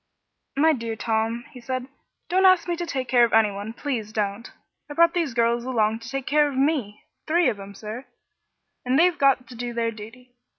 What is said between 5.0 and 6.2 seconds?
these girls along to